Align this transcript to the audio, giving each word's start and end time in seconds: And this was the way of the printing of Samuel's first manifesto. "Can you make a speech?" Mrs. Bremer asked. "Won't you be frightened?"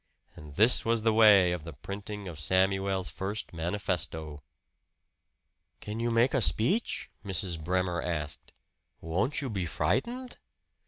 And 0.35 0.55
this 0.55 0.83
was 0.83 1.03
the 1.03 1.13
way 1.13 1.51
of 1.51 1.63
the 1.63 1.73
printing 1.73 2.27
of 2.27 2.39
Samuel's 2.39 3.07
first 3.07 3.53
manifesto. 3.53 4.41
"Can 5.79 5.99
you 5.99 6.09
make 6.09 6.33
a 6.33 6.41
speech?" 6.41 7.11
Mrs. 7.23 7.63
Bremer 7.63 8.01
asked. 8.01 8.51
"Won't 8.99 9.41
you 9.43 9.49
be 9.51 9.67
frightened?" 9.67 10.39